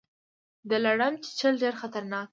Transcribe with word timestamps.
د 0.69 0.71
لړم 0.85 1.13
چیچل 1.23 1.53
ډیر 1.63 1.73
خطرناک 1.81 2.27
دي 2.29 2.29